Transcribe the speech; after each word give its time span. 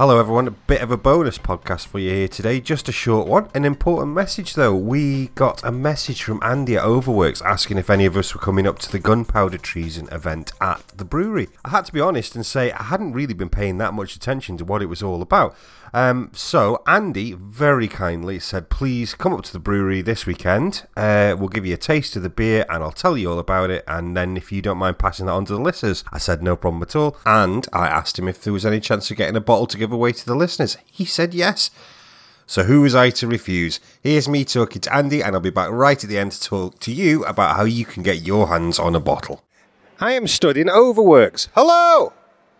Hello, 0.00 0.20
everyone. 0.20 0.46
A 0.46 0.52
bit 0.52 0.80
of 0.80 0.92
a 0.92 0.96
bonus 0.96 1.38
podcast 1.38 1.88
for 1.88 1.98
you 1.98 2.10
here 2.10 2.28
today. 2.28 2.60
Just 2.60 2.88
a 2.88 2.92
short 2.92 3.26
one. 3.26 3.48
An 3.52 3.64
important 3.64 4.14
message, 4.14 4.54
though. 4.54 4.72
We 4.72 5.26
got 5.34 5.64
a 5.64 5.72
message 5.72 6.22
from 6.22 6.38
Andy 6.40 6.76
at 6.76 6.84
Overworks 6.84 7.42
asking 7.42 7.78
if 7.78 7.90
any 7.90 8.06
of 8.06 8.16
us 8.16 8.32
were 8.32 8.40
coming 8.40 8.64
up 8.64 8.78
to 8.78 8.92
the 8.92 9.00
Gunpowder 9.00 9.58
Treason 9.58 10.08
event 10.12 10.52
at 10.60 10.86
the 10.96 11.04
brewery. 11.04 11.48
I 11.64 11.70
had 11.70 11.84
to 11.86 11.92
be 11.92 12.00
honest 12.00 12.36
and 12.36 12.46
say 12.46 12.70
I 12.70 12.84
hadn't 12.84 13.14
really 13.14 13.34
been 13.34 13.48
paying 13.48 13.78
that 13.78 13.92
much 13.92 14.14
attention 14.14 14.56
to 14.58 14.64
what 14.64 14.82
it 14.82 14.86
was 14.86 15.02
all 15.02 15.20
about. 15.20 15.56
Um, 15.92 16.30
so 16.34 16.82
Andy 16.86 17.32
very 17.32 17.88
kindly 17.88 18.38
said, 18.38 18.68
"Please 18.68 19.14
come 19.14 19.32
up 19.32 19.42
to 19.44 19.52
the 19.52 19.58
brewery 19.58 20.02
this 20.02 20.26
weekend. 20.26 20.86
Uh, 20.96 21.34
we'll 21.38 21.48
give 21.48 21.66
you 21.66 21.74
a 21.74 21.78
taste 21.78 22.14
of 22.14 22.22
the 22.22 22.28
beer, 22.28 22.66
and 22.68 22.82
I'll 22.82 22.92
tell 22.92 23.16
you 23.16 23.30
all 23.30 23.38
about 23.38 23.70
it. 23.70 23.84
And 23.88 24.16
then, 24.16 24.36
if 24.36 24.52
you 24.52 24.62
don't 24.62 24.78
mind 24.78 24.98
passing 24.98 25.26
that 25.26 25.32
on 25.32 25.46
to 25.46 25.54
the 25.54 25.60
listeners, 25.60 26.04
I 26.12 26.18
said 26.18 26.42
no 26.42 26.56
problem 26.56 26.82
at 26.82 26.94
all. 26.94 27.16
And 27.24 27.66
I 27.72 27.88
asked 27.88 28.18
him 28.18 28.28
if 28.28 28.42
there 28.42 28.52
was 28.52 28.66
any 28.66 28.80
chance 28.80 29.10
of 29.10 29.16
getting 29.16 29.36
a 29.36 29.40
bottle 29.40 29.66
to 29.66 29.78
give 29.78 29.87
away 29.92 30.12
to 30.12 30.26
the 30.26 30.34
listeners. 30.34 30.76
He 30.86 31.04
said 31.04 31.34
yes. 31.34 31.70
So 32.46 32.64
who 32.64 32.80
was 32.80 32.94
I 32.94 33.10
to 33.10 33.26
refuse? 33.26 33.78
Here's 34.02 34.28
me 34.28 34.44
talking 34.44 34.80
to 34.80 34.94
Andy, 34.94 35.22
and 35.22 35.34
I'll 35.34 35.40
be 35.40 35.50
back 35.50 35.70
right 35.70 36.02
at 36.02 36.08
the 36.08 36.16
end 36.18 36.32
to 36.32 36.40
talk 36.40 36.78
to 36.80 36.92
you 36.92 37.24
about 37.24 37.56
how 37.56 37.64
you 37.64 37.84
can 37.84 38.02
get 38.02 38.22
your 38.26 38.48
hands 38.48 38.78
on 38.78 38.94
a 38.94 39.00
bottle. 39.00 39.44
I 40.00 40.12
am 40.12 40.26
studying 40.26 40.70
Overworks. 40.70 41.48
Hello. 41.54 42.14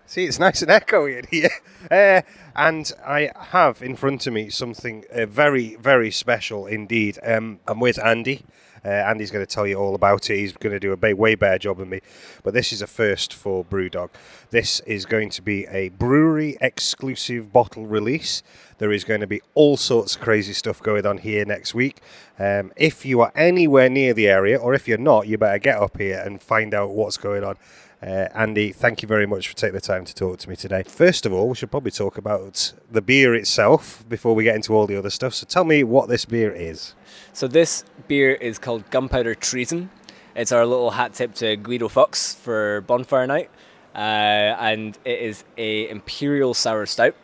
See, 0.04 0.24
it's 0.24 0.38
nice 0.38 0.62
and 0.62 0.70
echoey 0.70 1.18
in 1.18 1.26
here. 1.30 1.50
Uh, 1.92 2.20
and 2.56 2.92
I 3.06 3.30
have 3.36 3.80
in 3.82 3.94
front 3.94 4.26
of 4.26 4.32
me 4.32 4.50
something 4.50 5.04
uh, 5.14 5.26
very, 5.26 5.76
very 5.76 6.10
special 6.10 6.66
indeed. 6.66 7.18
Um, 7.24 7.60
I'm 7.68 7.78
with 7.78 8.04
Andy. 8.04 8.44
Uh, 8.84 8.88
Andy's 8.88 9.30
going 9.30 9.44
to 9.44 9.52
tell 9.52 9.66
you 9.66 9.76
all 9.76 9.94
about 9.94 10.30
it. 10.30 10.36
He's 10.36 10.52
going 10.52 10.72
to 10.72 10.80
do 10.80 10.92
a 10.92 11.14
way 11.14 11.34
better 11.34 11.58
job 11.58 11.78
than 11.78 11.88
me. 11.88 12.00
But 12.42 12.54
this 12.54 12.72
is 12.72 12.82
a 12.82 12.86
first 12.86 13.34
for 13.34 13.64
Brewdog. 13.64 14.10
This 14.50 14.80
is 14.80 15.06
going 15.06 15.30
to 15.30 15.42
be 15.42 15.66
a 15.66 15.90
brewery 15.90 16.56
exclusive 16.60 17.52
bottle 17.52 17.86
release. 17.86 18.42
There 18.78 18.92
is 18.92 19.04
going 19.04 19.20
to 19.20 19.26
be 19.26 19.42
all 19.54 19.76
sorts 19.76 20.14
of 20.14 20.22
crazy 20.22 20.52
stuff 20.52 20.82
going 20.82 21.04
on 21.04 21.18
here 21.18 21.44
next 21.44 21.74
week. 21.74 22.00
Um, 22.38 22.72
if 22.76 23.04
you 23.04 23.20
are 23.20 23.32
anywhere 23.34 23.88
near 23.88 24.14
the 24.14 24.28
area, 24.28 24.56
or 24.56 24.72
if 24.74 24.86
you're 24.86 24.98
not, 24.98 25.26
you 25.26 25.36
better 25.36 25.58
get 25.58 25.76
up 25.78 25.98
here 25.98 26.22
and 26.24 26.40
find 26.40 26.72
out 26.74 26.90
what's 26.90 27.16
going 27.16 27.44
on. 27.44 27.56
Uh, 28.00 28.28
Andy, 28.32 28.70
thank 28.70 29.02
you 29.02 29.08
very 29.08 29.26
much 29.26 29.48
for 29.48 29.56
taking 29.56 29.74
the 29.74 29.80
time 29.80 30.04
to 30.04 30.14
talk 30.14 30.38
to 30.38 30.48
me 30.48 30.54
today. 30.54 30.84
First 30.84 31.26
of 31.26 31.32
all, 31.32 31.48
we 31.48 31.56
should 31.56 31.70
probably 31.70 31.90
talk 31.90 32.16
about 32.16 32.72
the 32.90 33.02
beer 33.02 33.34
itself 33.34 34.04
before 34.08 34.36
we 34.36 34.44
get 34.44 34.54
into 34.54 34.72
all 34.72 34.86
the 34.86 34.96
other 34.96 35.10
stuff. 35.10 35.34
So 35.34 35.46
tell 35.46 35.64
me 35.64 35.82
what 35.82 36.08
this 36.08 36.24
beer 36.24 36.52
is. 36.52 36.94
So 37.32 37.48
this 37.48 37.84
beer 38.06 38.34
is 38.34 38.58
called 38.58 38.88
Gunpowder 38.90 39.34
Treason. 39.34 39.90
It's 40.36 40.52
our 40.52 40.64
little 40.64 40.92
hat 40.92 41.14
tip 41.14 41.34
to 41.36 41.56
Guido 41.56 41.88
Fawkes 41.88 42.34
for 42.34 42.82
Bonfire 42.82 43.26
Night, 43.26 43.50
uh, 43.96 43.98
and 43.98 44.96
it 45.04 45.18
is 45.18 45.42
a 45.56 45.88
imperial 45.88 46.54
sour 46.54 46.86
stout, 46.86 47.16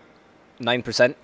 nine 0.59 0.83
percent, 0.83 1.17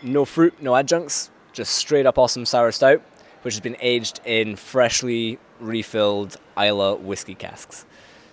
no 0.00 0.24
fruit, 0.24 0.54
no 0.62 0.76
adjuncts, 0.76 1.30
just 1.52 1.72
straight 1.72 2.06
up 2.06 2.18
awesome 2.18 2.46
sour 2.46 2.70
stout, 2.70 3.02
which 3.42 3.54
has 3.54 3.60
been 3.60 3.76
aged 3.80 4.20
in 4.24 4.54
freshly 4.54 5.40
refilled 5.58 6.36
Islay 6.56 6.94
whiskey 6.98 7.34
casks. 7.34 7.84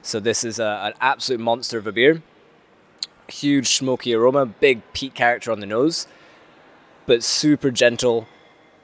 So 0.01 0.19
this 0.19 0.43
is 0.43 0.59
a, 0.59 0.81
an 0.83 0.93
absolute 0.99 1.39
monster 1.39 1.77
of 1.77 1.85
a 1.85 1.91
beer. 1.91 2.23
Huge 3.27 3.67
smoky 3.67 4.13
aroma, 4.13 4.45
big 4.45 4.81
peat 4.93 5.13
character 5.13 5.51
on 5.51 5.59
the 5.59 5.65
nose, 5.65 6.07
but 7.05 7.23
super 7.23 7.71
gentle. 7.71 8.27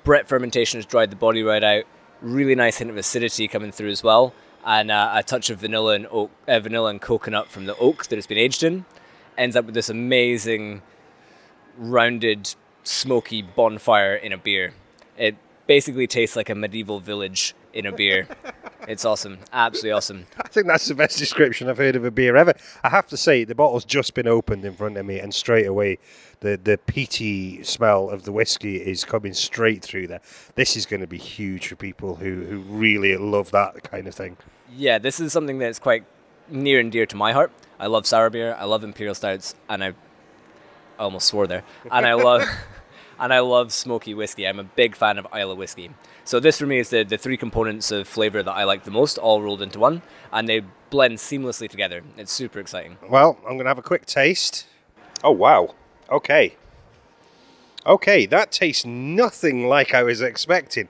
Brett 0.03 0.27
fermentation 0.27 0.77
has 0.77 0.85
dried 0.85 1.09
the 1.09 1.15
body 1.15 1.43
right 1.43 1.63
out. 1.63 1.83
Really 2.21 2.55
nice 2.55 2.77
hint 2.77 2.89
of 2.89 2.97
acidity 2.97 3.47
coming 3.47 3.71
through 3.71 3.89
as 3.89 4.03
well, 4.03 4.33
and 4.65 4.89
uh, 4.89 5.11
a 5.15 5.23
touch 5.23 5.49
of 5.49 5.59
vanilla 5.59 5.95
and 5.95 6.07
oak, 6.09 6.31
uh, 6.47 6.59
vanilla 6.59 6.89
and 6.89 7.01
coconut 7.01 7.49
from 7.49 7.65
the 7.65 7.75
oak 7.77 8.07
that 8.07 8.17
it's 8.17 8.27
been 8.27 8.37
aged 8.37 8.63
in. 8.63 8.85
Ends 9.37 9.55
up 9.55 9.65
with 9.65 9.75
this 9.75 9.89
amazing, 9.89 10.81
rounded, 11.77 12.55
smoky 12.83 13.41
bonfire 13.41 14.15
in 14.15 14.31
a 14.31 14.37
beer. 14.37 14.73
It 15.17 15.35
basically 15.67 16.07
tastes 16.07 16.35
like 16.35 16.49
a 16.49 16.55
medieval 16.55 16.99
village 16.99 17.53
in 17.73 17.85
a 17.85 17.91
beer. 17.91 18.27
It's 18.87 19.03
awesome, 19.03 19.39
absolutely 19.51 19.91
awesome. 19.91 20.27
I 20.41 20.47
think 20.47 20.67
that's 20.67 20.87
the 20.87 20.95
best 20.95 21.17
description 21.17 21.69
I've 21.69 21.77
heard 21.77 21.95
of 21.95 22.05
a 22.05 22.11
beer 22.11 22.37
ever. 22.37 22.53
I 22.83 22.89
have 22.89 23.07
to 23.07 23.17
say, 23.17 23.43
the 23.43 23.53
bottle's 23.53 23.83
just 23.83 24.13
been 24.13 24.27
opened 24.27 24.63
in 24.63 24.73
front 24.73 24.95
of 24.97 25.05
me, 25.05 25.19
and 25.19 25.33
straight 25.33 25.65
away, 25.65 25.99
the 26.39 26.57
the 26.61 26.77
peaty 26.77 27.63
smell 27.63 28.09
of 28.09 28.23
the 28.23 28.31
whiskey 28.31 28.77
is 28.77 29.03
coming 29.03 29.33
straight 29.33 29.83
through 29.83 30.07
there. 30.07 30.21
This 30.55 30.77
is 30.77 30.85
going 30.85 31.01
to 31.01 31.07
be 31.07 31.17
huge 31.17 31.67
for 31.67 31.75
people 31.75 32.15
who 32.15 32.45
who 32.45 32.59
really 32.59 33.17
love 33.17 33.51
that 33.51 33.83
kind 33.83 34.07
of 34.07 34.15
thing. 34.15 34.37
Yeah, 34.73 34.97
this 34.99 35.19
is 35.19 35.33
something 35.33 35.59
that's 35.59 35.79
quite 35.79 36.05
near 36.49 36.79
and 36.79 36.91
dear 36.91 37.05
to 37.05 37.15
my 37.15 37.33
heart. 37.33 37.51
I 37.79 37.87
love 37.87 38.07
sour 38.07 38.29
beer, 38.29 38.55
I 38.57 38.65
love 38.65 38.83
imperial 38.83 39.15
stouts, 39.15 39.53
and 39.69 39.83
I, 39.83 39.87
I 39.87 39.93
almost 41.03 41.27
swore 41.27 41.47
there, 41.47 41.63
and 41.91 42.05
I 42.05 42.13
love. 42.13 42.47
and 43.19 43.33
I 43.33 43.39
love 43.39 43.71
smoky 43.71 44.13
whiskey. 44.13 44.47
I'm 44.47 44.59
a 44.59 44.63
big 44.63 44.95
fan 44.95 45.17
of 45.17 45.27
Islay 45.33 45.55
whiskey. 45.55 45.91
So 46.23 46.39
this 46.39 46.59
for 46.59 46.65
me 46.65 46.79
is 46.79 46.89
the, 46.89 47.03
the 47.03 47.17
three 47.17 47.37
components 47.37 47.91
of 47.91 48.07
flavor 48.07 48.43
that 48.43 48.51
I 48.51 48.63
like 48.63 48.83
the 48.83 48.91
most, 48.91 49.17
all 49.17 49.41
rolled 49.41 49.61
into 49.61 49.79
one, 49.79 50.01
and 50.31 50.47
they 50.47 50.63
blend 50.89 51.17
seamlessly 51.17 51.69
together. 51.69 52.03
It's 52.17 52.31
super 52.31 52.59
exciting. 52.59 52.97
Well, 53.09 53.37
I'm 53.39 53.53
going 53.53 53.65
to 53.65 53.69
have 53.69 53.77
a 53.77 53.83
quick 53.83 54.05
taste. 54.05 54.65
Oh, 55.23 55.31
wow. 55.31 55.75
Okay. 56.09 56.55
Okay, 57.85 58.25
that 58.25 58.51
tastes 58.51 58.85
nothing 58.85 59.67
like 59.67 59.93
I 59.93 60.03
was 60.03 60.21
expecting. 60.21 60.89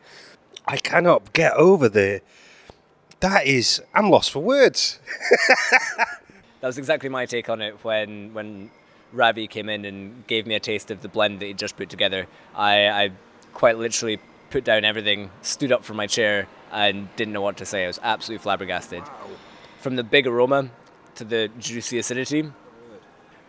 I 0.66 0.78
cannot 0.78 1.34
get 1.34 1.54
over 1.54 1.88
the. 1.88 2.22
That 3.20 3.46
is. 3.46 3.82
I'm 3.94 4.10
lost 4.10 4.32
for 4.32 4.40
words. 4.40 5.00
that 6.62 6.68
was 6.68 6.78
exactly 6.78 7.10
my 7.10 7.26
take 7.26 7.50
on 7.50 7.62
it 7.62 7.84
when 7.84 8.34
when 8.34 8.72
Ravi 9.14 9.48
came 9.48 9.70
in 9.70 9.86
and 9.86 10.26
gave 10.28 10.46
me 10.46 10.56
a 10.56 10.60
taste 10.60 10.92
of 10.92 11.02
the 11.02 11.08
blend 11.08 11.40
that 11.40 11.46
he 11.46 11.54
just 11.54 11.78
put 11.78 11.90
together. 11.90 12.28
I, 12.56 12.88
I 12.88 13.12
quite 13.54 13.78
literally 13.78 14.20
put 14.50 14.64
down 14.64 14.86
everything, 14.86 15.32
stood 15.42 15.72
up 15.72 15.84
from 15.84 15.98
my 15.98 16.08
chair, 16.08 16.48
and 16.72 17.14
didn't 17.16 17.34
know 17.34 17.42
what 17.42 17.58
to 17.58 17.66
say. 17.66 17.84
I 17.84 17.88
was 17.88 18.00
absolutely 18.04 18.44
flabbergasted. 18.44 19.02
Wow. 19.02 19.30
From 19.80 19.96
the 19.96 20.04
big 20.04 20.28
aroma 20.28 20.70
to 21.16 21.24
the 21.24 21.50
juicy 21.60 21.98
acidity, 22.00 22.52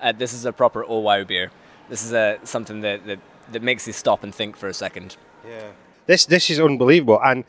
uh, 0.01 0.13
this 0.13 0.33
is 0.33 0.45
a 0.45 0.53
proper 0.53 0.85
oh 0.87 1.01
wow 1.01 1.25
beer. 1.25 1.51
This 1.89 2.05
is 2.05 2.13
a 2.13 2.39
something 2.45 2.81
that, 2.83 3.07
that, 3.07 3.19
that 3.53 3.63
makes 3.63 3.87
you 3.87 3.93
stop 3.93 4.23
and 4.23 4.35
think 4.35 4.57
for 4.57 4.69
a 4.69 4.75
second. 4.75 5.17
Yeah. 5.47 5.71
This 6.07 6.27
this 6.27 6.51
is 6.51 6.61
unbelievable, 6.61 7.21
and 7.25 7.45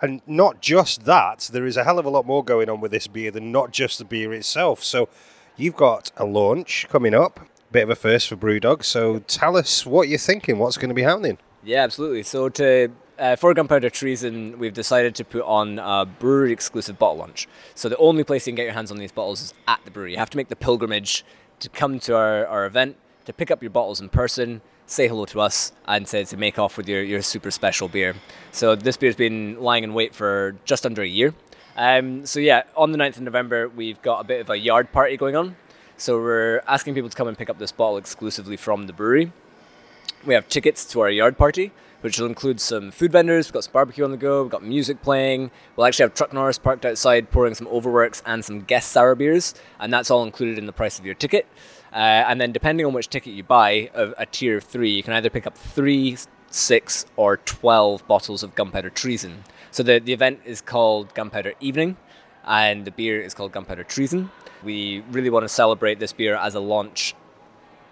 and 0.00 0.20
not 0.26 0.60
just 0.60 1.04
that. 1.04 1.48
There 1.52 1.66
is 1.66 1.76
a 1.76 1.84
hell 1.84 1.98
of 1.98 2.04
a 2.04 2.10
lot 2.10 2.26
more 2.26 2.44
going 2.44 2.68
on 2.68 2.80
with 2.80 2.90
this 2.90 3.06
beer 3.06 3.30
than 3.30 3.50
not 3.50 3.72
just 3.72 3.98
the 3.98 4.04
beer 4.04 4.32
itself. 4.32 4.82
So, 4.82 5.08
you've 5.56 5.76
got 5.76 6.10
a 6.16 6.24
launch 6.24 6.86
coming 6.90 7.14
up 7.14 7.40
bit 7.74 7.82
of 7.82 7.90
a 7.90 7.96
first 7.96 8.28
for 8.28 8.36
Brewdog. 8.36 8.84
So 8.84 9.18
tell 9.26 9.56
us 9.56 9.84
what 9.84 10.08
you're 10.08 10.16
thinking. 10.16 10.58
What's 10.58 10.78
going 10.78 10.90
to 10.90 10.94
be 10.94 11.02
happening? 11.02 11.38
Yeah, 11.64 11.82
absolutely. 11.82 12.22
So 12.22 12.48
to 12.50 12.92
uh, 13.18 13.34
for 13.34 13.52
Gunpowder 13.52 13.90
Treason, 13.90 14.58
we've 14.60 14.72
decided 14.72 15.16
to 15.16 15.24
put 15.24 15.42
on 15.42 15.80
a 15.80 16.06
brewery 16.06 16.52
exclusive 16.52 16.98
bottle 16.98 17.18
launch. 17.18 17.48
So 17.74 17.88
the 17.88 17.96
only 17.96 18.22
place 18.22 18.46
you 18.46 18.52
can 18.52 18.56
get 18.56 18.64
your 18.64 18.74
hands 18.74 18.92
on 18.92 18.98
these 18.98 19.10
bottles 19.10 19.42
is 19.42 19.54
at 19.66 19.80
the 19.84 19.90
brewery. 19.90 20.12
You 20.12 20.18
have 20.18 20.30
to 20.30 20.36
make 20.36 20.48
the 20.48 20.56
pilgrimage 20.56 21.24
to 21.60 21.68
come 21.68 21.98
to 22.00 22.16
our, 22.16 22.46
our 22.46 22.64
event 22.64 22.96
to 23.24 23.32
pick 23.32 23.50
up 23.50 23.60
your 23.60 23.70
bottles 23.70 24.00
in 24.00 24.08
person, 24.08 24.60
say 24.86 25.08
hello 25.08 25.24
to 25.26 25.40
us, 25.40 25.72
and 25.86 26.06
to, 26.08 26.24
to 26.24 26.36
make 26.36 26.58
off 26.58 26.76
with 26.76 26.88
your, 26.88 27.02
your 27.02 27.22
super 27.22 27.50
special 27.50 27.88
beer. 27.88 28.14
So 28.52 28.76
this 28.76 28.96
beer's 28.96 29.16
been 29.16 29.60
lying 29.60 29.82
in 29.82 29.94
wait 29.94 30.14
for 30.14 30.56
just 30.64 30.86
under 30.86 31.02
a 31.02 31.08
year. 31.08 31.34
Um, 31.76 32.24
so 32.24 32.38
yeah, 32.38 32.62
on 32.76 32.92
the 32.92 32.98
9th 32.98 33.16
of 33.16 33.22
November, 33.22 33.68
we've 33.68 34.00
got 34.02 34.20
a 34.20 34.24
bit 34.24 34.40
of 34.40 34.50
a 34.50 34.56
yard 34.56 34.92
party 34.92 35.16
going 35.16 35.34
on. 35.34 35.56
So 35.96 36.18
we're 36.18 36.60
asking 36.66 36.94
people 36.94 37.08
to 37.08 37.16
come 37.16 37.28
and 37.28 37.38
pick 37.38 37.48
up 37.48 37.58
this 37.58 37.72
bottle 37.72 37.96
exclusively 37.96 38.56
from 38.56 38.86
the 38.86 38.92
brewery. 38.92 39.32
We 40.26 40.34
have 40.34 40.48
tickets 40.48 40.84
to 40.86 41.00
our 41.00 41.10
yard 41.10 41.38
party, 41.38 41.70
which 42.00 42.18
will 42.18 42.26
include 42.26 42.60
some 42.60 42.90
food 42.90 43.12
vendors. 43.12 43.46
We've 43.46 43.54
got 43.54 43.64
some 43.64 43.72
barbecue 43.72 44.04
on 44.04 44.10
the 44.10 44.16
go. 44.16 44.42
We've 44.42 44.50
got 44.50 44.64
music 44.64 45.02
playing. 45.02 45.50
We'll 45.76 45.86
actually 45.86 46.04
have 46.04 46.14
Truck 46.14 46.32
Norris 46.32 46.58
parked 46.58 46.84
outside 46.84 47.30
pouring 47.30 47.54
some 47.54 47.68
overworks 47.68 48.22
and 48.26 48.44
some 48.44 48.62
guest 48.62 48.90
sour 48.90 49.14
beers, 49.14 49.54
and 49.78 49.92
that's 49.92 50.10
all 50.10 50.24
included 50.24 50.58
in 50.58 50.66
the 50.66 50.72
price 50.72 50.98
of 50.98 51.06
your 51.06 51.14
ticket. 51.14 51.46
Uh, 51.92 52.26
and 52.26 52.40
then, 52.40 52.50
depending 52.50 52.84
on 52.84 52.92
which 52.92 53.08
ticket 53.08 53.34
you 53.34 53.44
buy, 53.44 53.88
a, 53.94 54.12
a 54.18 54.26
tier 54.26 54.56
of 54.56 54.64
three, 54.64 54.90
you 54.90 55.02
can 55.02 55.12
either 55.12 55.30
pick 55.30 55.46
up 55.46 55.56
three, 55.56 56.16
six, 56.50 57.06
or 57.16 57.36
twelve 57.36 58.06
bottles 58.08 58.42
of 58.42 58.56
Gunpowder 58.56 58.90
Treason. 58.90 59.44
So 59.70 59.82
the, 59.84 60.00
the 60.00 60.12
event 60.12 60.40
is 60.44 60.60
called 60.60 61.14
Gunpowder 61.14 61.52
Evening, 61.60 61.96
and 62.46 62.84
the 62.84 62.90
beer 62.90 63.20
is 63.20 63.34
called 63.34 63.52
Gunpowder 63.52 63.84
Treason. 63.84 64.30
We 64.62 65.04
really 65.10 65.30
want 65.30 65.44
to 65.44 65.48
celebrate 65.48 65.98
this 65.98 66.12
beer 66.12 66.36
as 66.36 66.54
a 66.54 66.60
launch 66.60 67.14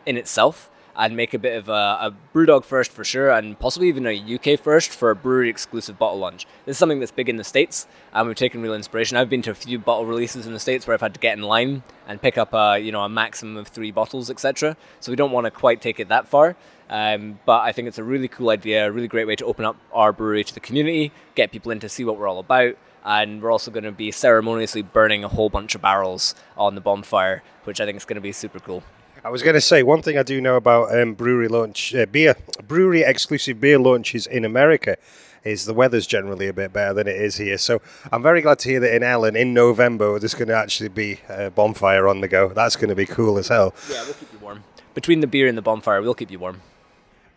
in 0.06 0.16
itself 0.16 0.70
and 0.94 1.16
make 1.16 1.32
a 1.32 1.38
bit 1.38 1.56
of 1.56 1.68
a, 1.68 1.72
a 1.72 2.14
Brewdog 2.34 2.64
first 2.64 2.92
for 2.92 3.04
sure, 3.04 3.30
and 3.30 3.58
possibly 3.58 3.88
even 3.88 4.06
a 4.06 4.34
UK 4.34 4.60
first 4.60 4.90
for 4.90 5.10
a 5.10 5.16
brewery 5.16 5.48
exclusive 5.48 5.98
bottle 5.98 6.18
launch. 6.18 6.46
This 6.66 6.74
is 6.74 6.78
something 6.78 7.00
that's 7.00 7.10
big 7.10 7.28
in 7.28 7.36
the 7.36 7.44
States, 7.44 7.86
and 8.12 8.26
we've 8.26 8.36
taken 8.36 8.60
real 8.60 8.74
inspiration. 8.74 9.16
I've 9.16 9.30
been 9.30 9.42
to 9.42 9.50
a 9.50 9.54
few 9.54 9.78
bottle 9.78 10.04
releases 10.04 10.46
in 10.46 10.52
the 10.52 10.60
States 10.60 10.86
where 10.86 10.94
I've 10.94 11.00
had 11.00 11.14
to 11.14 11.20
get 11.20 11.36
in 11.36 11.44
line 11.44 11.82
and 12.06 12.20
pick 12.20 12.36
up 12.36 12.52
a, 12.52 12.78
you 12.78 12.92
know, 12.92 13.02
a 13.02 13.08
maximum 13.08 13.56
of 13.56 13.68
three 13.68 13.90
bottles, 13.90 14.28
etc. 14.28 14.76
So 15.00 15.10
we 15.10 15.16
don't 15.16 15.32
want 15.32 15.46
to 15.46 15.50
quite 15.50 15.80
take 15.80 15.98
it 15.98 16.08
that 16.08 16.28
far. 16.28 16.56
Um, 16.90 17.38
but 17.46 17.60
I 17.60 17.72
think 17.72 17.88
it's 17.88 17.98
a 17.98 18.04
really 18.04 18.28
cool 18.28 18.50
idea, 18.50 18.86
a 18.86 18.92
really 18.92 19.08
great 19.08 19.26
way 19.26 19.36
to 19.36 19.46
open 19.46 19.64
up 19.64 19.76
our 19.94 20.12
brewery 20.12 20.44
to 20.44 20.52
the 20.52 20.60
community, 20.60 21.10
get 21.34 21.50
people 21.50 21.72
in 21.72 21.80
to 21.80 21.88
see 21.88 22.04
what 22.04 22.18
we're 22.18 22.28
all 22.28 22.38
about, 22.38 22.76
and 23.04 23.42
we're 23.42 23.50
also 23.50 23.70
going 23.70 23.84
to 23.84 23.92
be 23.92 24.10
ceremoniously 24.10 24.82
burning 24.82 25.24
a 25.24 25.28
whole 25.28 25.50
bunch 25.50 25.74
of 25.74 25.82
barrels 25.82 26.34
on 26.56 26.74
the 26.74 26.80
bonfire, 26.80 27.42
which 27.64 27.80
I 27.80 27.84
think 27.84 27.96
is 27.96 28.04
going 28.04 28.16
to 28.16 28.20
be 28.20 28.32
super 28.32 28.60
cool. 28.60 28.82
I 29.24 29.30
was 29.30 29.42
going 29.42 29.54
to 29.54 29.60
say 29.60 29.84
one 29.84 30.02
thing 30.02 30.18
I 30.18 30.24
do 30.24 30.40
know 30.40 30.56
about 30.56 30.96
um, 30.98 31.14
brewery 31.14 31.46
launch 31.46 31.94
uh, 31.94 32.06
beer, 32.06 32.34
brewery 32.66 33.02
exclusive 33.02 33.60
beer 33.60 33.78
launches 33.78 34.26
in 34.26 34.44
America 34.44 34.96
is 35.44 35.64
the 35.64 35.74
weather's 35.74 36.06
generally 36.06 36.48
a 36.48 36.52
bit 36.52 36.72
better 36.72 36.94
than 36.94 37.06
it 37.06 37.16
is 37.16 37.36
here. 37.36 37.58
So 37.58 37.80
I'm 38.10 38.22
very 38.22 38.40
glad 38.40 38.58
to 38.60 38.68
hear 38.68 38.80
that 38.80 38.94
in 38.94 39.02
Ellon 39.02 39.36
in 39.36 39.54
November 39.54 40.18
there's 40.18 40.34
going 40.34 40.48
to 40.48 40.56
actually 40.56 40.88
be 40.88 41.20
a 41.28 41.50
bonfire 41.50 42.08
on 42.08 42.20
the 42.20 42.28
go. 42.28 42.48
That's 42.48 42.76
going 42.76 42.88
to 42.88 42.94
be 42.96 43.06
cool 43.06 43.38
as 43.38 43.48
hell. 43.48 43.74
Yeah, 43.90 44.02
we'll 44.04 44.14
keep 44.14 44.32
you 44.32 44.38
warm. 44.40 44.64
Between 44.94 45.20
the 45.20 45.26
beer 45.26 45.46
and 45.46 45.56
the 45.56 45.62
bonfire, 45.62 46.02
we'll 46.02 46.14
keep 46.14 46.30
you 46.30 46.38
warm. 46.38 46.60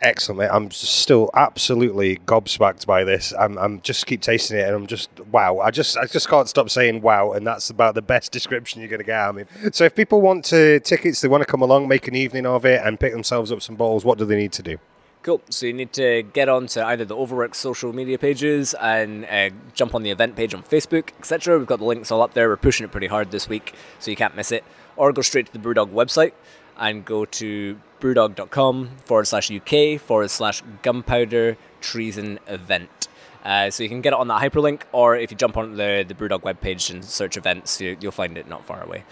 Excellent, 0.01 0.39
mate. 0.39 0.49
I'm 0.51 0.71
still 0.71 1.29
absolutely 1.33 2.17
gobsmacked 2.17 2.85
by 2.85 3.03
this. 3.05 3.33
I'm, 3.39 3.57
I'm 3.57 3.81
just 3.81 4.05
keep 4.05 4.21
tasting 4.21 4.57
it, 4.57 4.67
and 4.67 4.75
I'm 4.75 4.87
just 4.87 5.09
wow. 5.31 5.59
I 5.59 5.71
just, 5.71 5.97
I 5.97 6.05
just 6.05 6.27
can't 6.27 6.49
stop 6.49 6.69
saying 6.69 7.01
wow, 7.01 7.31
and 7.31 7.47
that's 7.47 7.69
about 7.69 7.95
the 7.95 8.01
best 8.01 8.31
description 8.31 8.81
you're 8.81 8.89
going 8.89 8.99
to 8.99 9.05
get 9.05 9.15
out 9.15 9.29
of 9.29 9.35
me. 9.35 9.71
So, 9.71 9.85
if 9.85 9.95
people 9.95 10.21
want 10.21 10.43
to 10.45 10.81
tickets, 10.81 11.21
they 11.21 11.29
want 11.29 11.41
to 11.41 11.45
come 11.45 11.61
along, 11.61 11.87
make 11.87 12.07
an 12.07 12.15
evening 12.15 12.45
of 12.45 12.65
it, 12.65 12.81
and 12.83 12.99
pick 12.99 13.13
themselves 13.13 13.51
up 13.51 13.61
some 13.61 13.75
bottles, 13.75 14.03
what 14.03 14.17
do 14.17 14.25
they 14.25 14.35
need 14.35 14.51
to 14.53 14.63
do? 14.63 14.77
Cool. 15.23 15.41
So 15.49 15.65
you 15.65 15.73
need 15.73 15.91
to 15.93 16.21
get 16.21 16.49
onto 16.49 16.79
either 16.81 17.03
the 17.03 17.15
Overworks 17.15 17.57
social 17.57 17.91
media 17.91 18.19
pages 18.19 18.75
and 18.75 19.25
uh, 19.25 19.49
jump 19.73 19.95
on 19.95 20.03
the 20.03 20.11
event 20.11 20.35
page 20.35 20.53
on 20.53 20.61
Facebook, 20.61 21.09
etc. 21.17 21.57
We've 21.57 21.65
got 21.65 21.79
the 21.79 21.85
links 21.85 22.11
all 22.11 22.21
up 22.21 22.35
there. 22.35 22.47
We're 22.47 22.57
pushing 22.57 22.83
it 22.83 22.91
pretty 22.91 23.07
hard 23.07 23.31
this 23.31 23.49
week, 23.49 23.73
so 23.97 24.11
you 24.11 24.17
can't 24.17 24.35
miss 24.35 24.51
it. 24.51 24.63
Or 24.95 25.11
go 25.11 25.23
straight 25.23 25.47
to 25.47 25.51
the 25.51 25.57
Brewdog 25.57 25.89
website 25.89 26.33
and 26.77 27.05
go 27.05 27.25
to 27.25 27.79
brewdog.com 27.99 28.89
forward 29.05 29.25
slash 29.25 29.51
UK 29.51 29.99
forward 29.99 30.29
slash 30.29 30.61
gunpowder 30.81 31.57
treason 31.81 32.39
event. 32.47 33.07
Uh, 33.43 33.69
so 33.69 33.83
you 33.83 33.89
can 33.89 34.01
get 34.01 34.11
it 34.11 34.19
on 34.19 34.27
that 34.27 34.41
hyperlink, 34.41 34.81
or 34.91 35.15
if 35.15 35.29
you 35.29 35.37
jump 35.37 35.55
on 35.55 35.77
the, 35.77 36.03
the 36.07 36.15
Brewdog 36.15 36.41
webpage 36.41 36.89
and 36.89 37.05
search 37.05 37.37
events, 37.37 37.79
you, 37.79 37.95
you'll 38.01 38.11
find 38.11 38.37
it 38.37 38.47
not 38.47 38.65
far 38.65 38.83
away. 38.83 39.03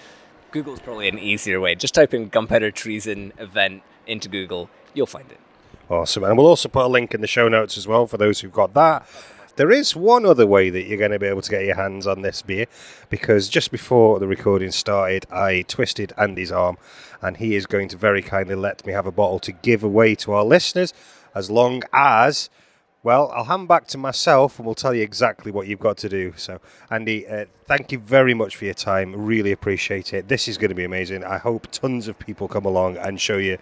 Google's 0.51 0.79
probably 0.79 1.07
an 1.07 1.19
easier 1.19 1.59
way. 1.59 1.75
Just 1.75 1.93
type 1.93 2.13
in 2.13 2.29
gunpowder 2.29 2.71
treason 2.71 3.31
event 3.37 3.83
into 4.07 4.27
Google, 4.27 4.69
you'll 4.93 5.05
find 5.05 5.31
it. 5.31 5.39
Awesome. 5.89 6.23
And 6.23 6.37
we'll 6.37 6.47
also 6.47 6.67
put 6.67 6.85
a 6.85 6.87
link 6.87 7.13
in 7.13 7.21
the 7.21 7.27
show 7.27 7.47
notes 7.47 7.77
as 7.77 7.87
well 7.87 8.07
for 8.07 8.17
those 8.17 8.39
who've 8.39 8.51
got 8.51 8.73
that. 8.73 9.05
There 9.55 9.69
is 9.69 9.95
one 9.95 10.25
other 10.25 10.47
way 10.47 10.71
that 10.71 10.87
you're 10.87 10.97
going 10.97 11.11
to 11.11 11.19
be 11.19 11.27
able 11.27 11.43
to 11.43 11.51
get 11.51 11.63
your 11.63 11.75
hands 11.75 12.07
on 12.07 12.23
this 12.23 12.41
beer 12.41 12.65
because 13.11 13.47
just 13.47 13.69
before 13.69 14.17
the 14.17 14.27
recording 14.27 14.71
started, 14.71 15.27
I 15.31 15.61
twisted 15.67 16.11
Andy's 16.17 16.51
arm 16.51 16.79
and 17.21 17.37
he 17.37 17.55
is 17.55 17.67
going 17.67 17.87
to 17.89 17.97
very 17.97 18.23
kindly 18.23 18.55
let 18.55 18.83
me 18.83 18.93
have 18.93 19.05
a 19.05 19.11
bottle 19.11 19.37
to 19.41 19.51
give 19.51 19.83
away 19.83 20.15
to 20.15 20.31
our 20.31 20.43
listeners 20.43 20.91
as 21.35 21.51
long 21.51 21.83
as. 21.93 22.49
Well, 23.03 23.31
I'll 23.35 23.43
hand 23.43 23.67
back 23.67 23.85
to 23.89 23.97
myself 23.99 24.57
and 24.57 24.65
we'll 24.65 24.73
tell 24.73 24.95
you 24.95 25.03
exactly 25.03 25.51
what 25.51 25.67
you've 25.67 25.79
got 25.79 25.97
to 25.97 26.09
do. 26.09 26.33
So, 26.35 26.59
Andy, 26.89 27.27
uh, 27.27 27.45
thank 27.65 27.91
you 27.91 27.99
very 27.99 28.33
much 28.33 28.55
for 28.55 28.65
your 28.65 28.73
time. 28.73 29.13
Really 29.13 29.51
appreciate 29.51 30.13
it. 30.13 30.29
This 30.29 30.47
is 30.47 30.57
going 30.57 30.69
to 30.69 30.75
be 30.75 30.85
amazing. 30.85 31.23
I 31.23 31.37
hope 31.37 31.67
tons 31.69 32.07
of 32.07 32.17
people 32.17 32.47
come 32.47 32.65
along 32.65 32.97
and 32.97 33.21
show 33.21 33.37
you 33.37 33.59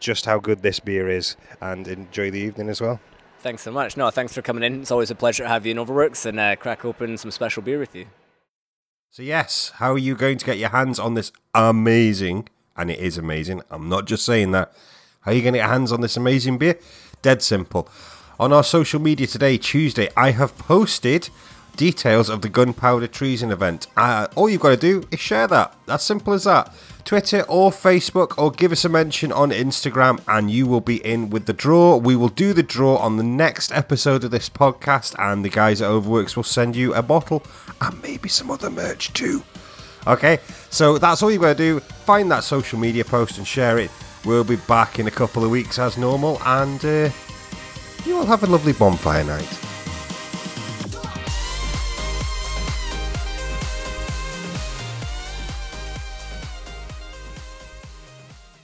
just 0.00 0.26
how 0.26 0.38
good 0.38 0.60
this 0.60 0.80
beer 0.80 1.08
is 1.08 1.36
and 1.62 1.88
enjoy 1.88 2.30
the 2.30 2.40
evening 2.40 2.68
as 2.68 2.80
well. 2.82 3.00
Thanks 3.40 3.62
so 3.62 3.72
much. 3.72 3.96
No, 3.96 4.10
thanks 4.10 4.34
for 4.34 4.42
coming 4.42 4.62
in. 4.62 4.82
It's 4.82 4.90
always 4.90 5.10
a 5.10 5.14
pleasure 5.14 5.44
to 5.44 5.48
have 5.48 5.64
you 5.64 5.70
in 5.70 5.78
Overworks 5.78 6.26
and 6.26 6.38
uh, 6.38 6.56
crack 6.56 6.84
open 6.84 7.16
some 7.16 7.30
special 7.30 7.62
beer 7.62 7.78
with 7.78 7.96
you. 7.96 8.04
So, 9.10 9.22
yes, 9.22 9.72
how 9.76 9.92
are 9.92 9.98
you 9.98 10.14
going 10.14 10.36
to 10.36 10.44
get 10.44 10.58
your 10.58 10.68
hands 10.68 10.98
on 10.98 11.14
this 11.14 11.32
amazing, 11.54 12.48
and 12.76 12.90
it 12.90 12.98
is 12.98 13.16
amazing, 13.16 13.62
I'm 13.70 13.88
not 13.88 14.06
just 14.06 14.26
saying 14.26 14.52
that. 14.52 14.72
How 15.22 15.30
are 15.30 15.34
you 15.34 15.42
going 15.42 15.54
to 15.54 15.58
get 15.60 15.70
hands 15.70 15.90
on 15.90 16.02
this 16.02 16.18
amazing 16.18 16.58
beer? 16.58 16.78
Dead 17.22 17.42
simple. 17.42 17.88
On 18.38 18.52
our 18.52 18.62
social 18.62 19.00
media 19.00 19.26
today, 19.26 19.56
Tuesday, 19.56 20.08
I 20.16 20.32
have 20.32 20.56
posted 20.58 21.30
details 21.76 22.28
of 22.28 22.42
the 22.42 22.48
Gunpowder 22.48 23.06
Treason 23.06 23.50
event. 23.50 23.86
Uh, 23.96 24.26
all 24.36 24.48
you've 24.48 24.60
got 24.60 24.70
to 24.70 24.76
do 24.76 25.02
is 25.10 25.20
share 25.20 25.46
that. 25.48 25.74
As 25.88 26.02
simple 26.02 26.32
as 26.32 26.44
that. 26.44 26.72
Twitter 27.04 27.42
or 27.48 27.70
Facebook, 27.70 28.38
or 28.38 28.50
give 28.50 28.72
us 28.72 28.84
a 28.84 28.88
mention 28.88 29.32
on 29.32 29.50
Instagram, 29.50 30.20
and 30.28 30.50
you 30.50 30.66
will 30.66 30.80
be 30.80 31.04
in 31.04 31.30
with 31.30 31.46
the 31.46 31.52
draw. 31.52 31.96
We 31.96 32.14
will 32.14 32.28
do 32.28 32.52
the 32.52 32.62
draw 32.62 32.96
on 32.96 33.16
the 33.16 33.22
next 33.22 33.72
episode 33.72 34.22
of 34.24 34.30
this 34.30 34.48
podcast, 34.48 35.14
and 35.18 35.44
the 35.44 35.48
guys 35.48 35.80
at 35.82 35.88
Overworks 35.88 36.36
will 36.36 36.44
send 36.44 36.76
you 36.76 36.94
a 36.94 37.02
bottle 37.02 37.42
and 37.80 38.00
maybe 38.02 38.28
some 38.28 38.50
other 38.50 38.70
merch 38.70 39.12
too. 39.12 39.42
Okay, 40.06 40.38
so 40.70 40.98
that's 40.98 41.22
all 41.22 41.30
you've 41.30 41.42
got 41.42 41.56
to 41.56 41.62
do. 41.62 41.80
Find 41.80 42.30
that 42.30 42.44
social 42.44 42.78
media 42.78 43.04
post 43.04 43.38
and 43.38 43.46
share 43.46 43.78
it. 43.78 43.90
We'll 44.24 44.44
be 44.44 44.56
back 44.56 44.98
in 44.98 45.06
a 45.06 45.10
couple 45.10 45.44
of 45.44 45.50
weeks 45.50 45.78
as 45.78 45.96
normal, 45.96 46.40
and 46.44 46.84
uh, 46.84 47.10
you 48.04 48.16
all 48.16 48.26
have 48.26 48.44
a 48.44 48.46
lovely 48.46 48.72
bonfire 48.72 49.24
night. 49.24 49.69